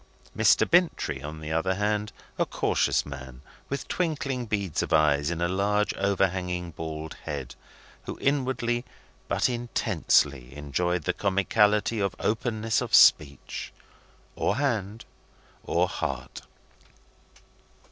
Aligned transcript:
Mr. 0.35 0.67
Bintrey, 0.67 1.21
on 1.21 1.41
the 1.41 1.51
other 1.51 1.75
hand, 1.75 2.11
a 2.39 2.45
cautious 2.47 3.05
man, 3.05 3.41
with 3.69 3.87
twinkling 3.87 4.47
beads 4.47 4.81
of 4.81 4.91
eyes 4.91 5.29
in 5.29 5.41
a 5.41 5.47
large 5.47 5.93
overhanging 5.93 6.71
bald 6.71 7.13
head, 7.25 7.53
who 8.05 8.17
inwardly 8.19 8.83
but 9.27 9.47
intensely 9.47 10.55
enjoyed 10.55 11.03
the 11.03 11.13
comicality 11.13 11.99
of 11.99 12.15
openness 12.19 12.81
of 12.81 12.95
speech, 12.95 13.71
or 14.35 14.55
hand, 14.55 15.05
or 15.63 15.87
heart. 15.87 16.41